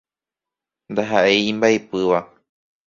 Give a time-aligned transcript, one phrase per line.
[0.91, 2.19] Ndahaʼéi imbaipýva.